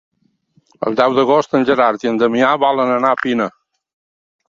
[0.87, 3.51] El deu d'agost en Gerard i en Damià volen anar a Pina.